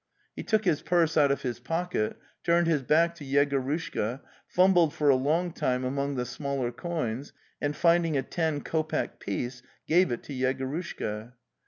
He 0.35 0.41
took 0.41 0.65
his 0.65 0.81
purse 0.81 1.15
out 1.15 1.29
of 1.31 1.43
his 1.43 1.59
pocket, 1.59 2.17
turned 2.43 2.65
his 2.65 2.81
back 2.81 3.13
to 3.13 3.23
Yegorushka, 3.23 4.21
fumbled 4.47 4.95
for 4.95 5.09
a 5.09 5.15
long 5.15 5.53
time 5.53 5.83
among 5.83 6.15
the 6.15 6.25
smaller 6.25 6.71
coins, 6.71 7.33
and, 7.61 7.75
finding 7.75 8.17
a 8.17 8.23
ten 8.23 8.61
kopeck 8.61 9.19
piece, 9.19 9.61
gave 9.85 10.11
it 10.11 10.23
to 10.23 10.33
Yegorushka. 10.33 11.33